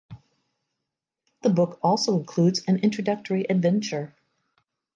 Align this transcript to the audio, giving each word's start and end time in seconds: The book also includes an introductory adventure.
The 1.43 1.51
book 1.51 1.77
also 1.83 2.17
includes 2.19 2.63
an 2.67 2.77
introductory 2.77 3.43
adventure. 3.43 4.15